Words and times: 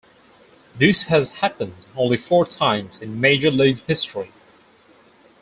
This 0.75 1.03
has 1.03 1.29
happened 1.29 1.85
only 1.95 2.17
four 2.17 2.43
times 2.47 3.03
in 3.03 3.21
major-league 3.21 3.81
history. 3.85 4.31